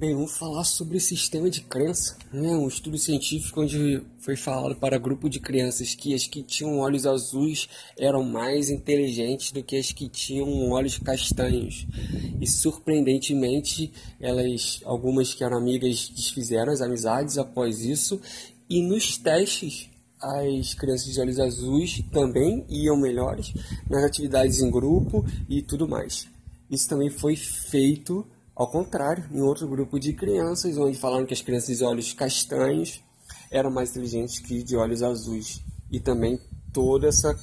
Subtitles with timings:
[0.00, 2.48] Bem, vamos falar sobre o sistema de crença, né?
[2.52, 7.04] um estudo científico onde foi falado para grupo de crianças que as que tinham olhos
[7.04, 11.86] azuis eram mais inteligentes do que as que tinham olhos castanhos.
[12.40, 18.18] E surpreendentemente, elas, algumas que eram amigas, desfizeram as amizades após isso.
[18.70, 23.52] E nos testes, as crianças de olhos azuis também iam melhores
[23.86, 26.26] nas atividades em grupo e tudo mais.
[26.70, 28.26] Isso também foi feito
[28.60, 33.02] ao contrário, em outro grupo de crianças, onde falaram que as crianças de olhos castanhos
[33.50, 35.62] eram mais inteligentes que de olhos azuis.
[35.90, 36.38] E também
[36.70, 37.34] toda essa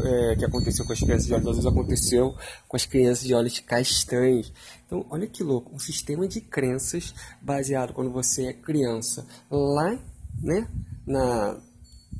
[0.00, 2.34] é, que aconteceu com as crianças de olhos azuis aconteceu
[2.66, 4.52] com as crianças de olhos castanhos.
[4.84, 9.96] Então, olha que louco, um sistema de crenças baseado quando você é criança, lá,
[10.42, 10.66] né,
[11.06, 11.60] na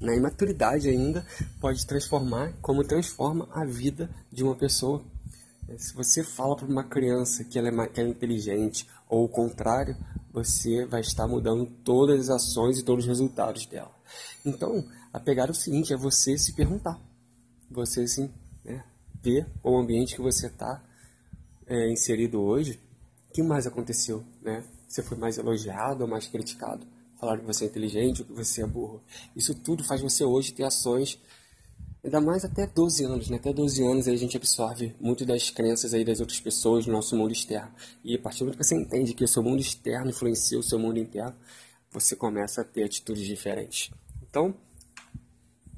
[0.00, 1.26] na imaturidade ainda,
[1.58, 5.02] pode transformar como transforma a vida de uma pessoa.
[5.78, 9.96] Se você fala para uma criança que ela, é, que é inteligente ou o contrário,
[10.32, 13.94] você vai estar mudando todas as ações e todos os resultados dela.
[14.44, 17.00] Então, a pegada é o seguinte, é você se perguntar.
[17.70, 18.30] Você, assim,
[18.64, 18.84] né,
[19.20, 20.82] ver o ambiente que você está
[21.66, 22.80] é, inserido hoje.
[23.28, 24.62] O que mais aconteceu, né?
[24.86, 26.86] Você foi mais elogiado ou mais criticado?
[27.18, 29.02] Falaram que você é inteligente ou que você é burro.
[29.34, 31.20] Isso tudo faz você hoje ter ações
[32.06, 33.36] Ainda mais até 12 anos, né?
[33.36, 36.92] Até 12 anos aí a gente absorve muito das crenças aí das outras pessoas no
[36.92, 37.72] nosso mundo externo.
[38.04, 40.62] E a partir do momento que você entende que o seu mundo externo influencia o
[40.62, 41.34] seu mundo interno,
[41.90, 43.90] você começa a ter atitudes diferentes.
[44.22, 44.54] Então,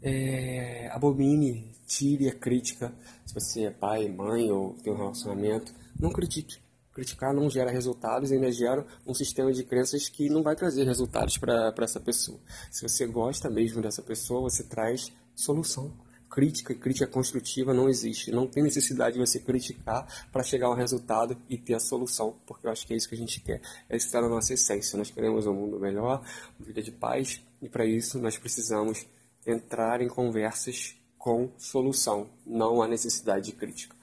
[0.02, 2.92] é, abomine, tire a crítica.
[3.24, 6.58] Se você é pai, mãe ou tem um relacionamento, não critique.
[6.92, 11.38] Criticar não gera resultados, ainda gera um sistema de crenças que não vai trazer resultados
[11.38, 12.38] para essa pessoa.
[12.70, 18.30] Se você gosta mesmo dessa pessoa, você traz solução crítica e crítica construtiva não existe.
[18.30, 22.66] Não tem necessidade de você criticar para chegar ao resultado e ter a solução, porque
[22.66, 23.60] eu acho que é isso que a gente quer.
[23.88, 24.96] É estar na nossa essência.
[24.96, 26.24] Nós queremos um mundo melhor,
[26.58, 29.06] uma vida de paz, e para isso nós precisamos
[29.46, 33.96] entrar em conversas com solução, não a necessidade de crítica.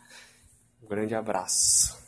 [0.84, 2.05] Um grande abraço.